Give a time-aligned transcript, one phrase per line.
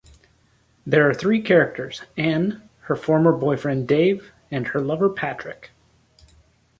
[0.83, 5.69] There are three characters: Ann, her former boyfriend Dave, and her lover Patrick.